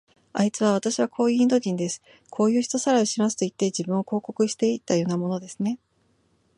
[0.33, 2.01] あいつは、わたしはこういうインド人です。
[2.31, 5.77] こういう人さらいをしますといって、自分を広告していたようなものですね。